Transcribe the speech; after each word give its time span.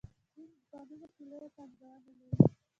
چین 0.35 0.49
په 0.55 0.61
کانونو 0.71 1.07
کې 1.15 1.23
لویه 1.29 1.49
پانګونه 1.55 1.97
لري. 2.05 2.29